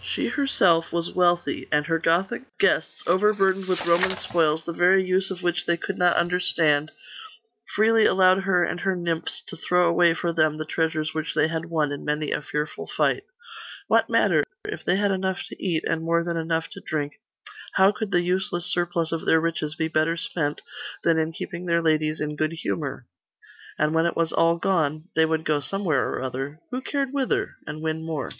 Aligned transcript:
She 0.00 0.28
herself 0.28 0.92
was 0.92 1.12
wealthy; 1.16 1.66
and 1.72 1.84
her 1.88 1.98
Gothic 1.98 2.44
guests, 2.60 3.02
overburdened 3.08 3.66
with 3.66 3.84
Roman 3.86 4.16
spoils, 4.16 4.64
the 4.64 4.72
very 4.72 5.04
use 5.04 5.32
of 5.32 5.42
which 5.42 5.66
they 5.66 5.76
could 5.76 5.98
not 5.98 6.16
understand, 6.16 6.92
freely 7.74 8.04
allowed 8.04 8.44
her 8.44 8.62
and 8.62 8.78
her 8.82 8.94
nymphs 8.94 9.42
to 9.48 9.56
throw 9.56 9.88
away 9.88 10.14
for 10.14 10.32
them 10.32 10.58
the 10.58 10.64
treasures 10.64 11.12
which 11.12 11.34
they 11.34 11.48
had 11.48 11.64
won 11.64 11.90
in 11.90 12.04
many 12.04 12.30
a 12.30 12.40
fearful 12.40 12.86
fight. 12.86 13.24
What 13.88 14.08
matter? 14.08 14.44
If 14.64 14.84
they 14.84 14.94
had 14.94 15.10
enough 15.10 15.42
to 15.48 15.60
eat, 15.60 15.82
and 15.88 16.04
more 16.04 16.22
than 16.22 16.36
enough 16.36 16.70
to 16.74 16.80
drink, 16.80 17.14
how 17.72 17.90
could 17.90 18.12
the 18.12 18.22
useless 18.22 18.72
surplus 18.72 19.10
of 19.10 19.26
their 19.26 19.40
riches 19.40 19.74
be 19.74 19.88
better 19.88 20.16
spent 20.16 20.62
than 21.02 21.18
in 21.18 21.32
keeping 21.32 21.66
their 21.66 21.82
ladies 21.82 22.20
in 22.20 22.36
good 22.36 22.52
humour?.... 22.52 23.08
And 23.76 23.92
when 23.92 24.06
it 24.06 24.14
was 24.16 24.32
all 24.32 24.56
gone....they 24.56 25.26
would 25.26 25.44
go 25.44 25.58
somewhere 25.58 26.10
or 26.10 26.22
other 26.22 26.60
who 26.70 26.80
cared 26.80 27.12
whither? 27.12 27.56
and 27.66 27.82
win 27.82 28.04
more. 28.06 28.30